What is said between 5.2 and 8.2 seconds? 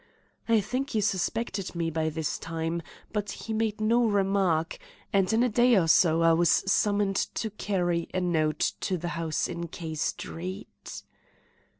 in a day or so I was summoned to carry a